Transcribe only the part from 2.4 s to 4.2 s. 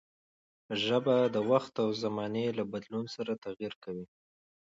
له بدلون سره تغير کوي.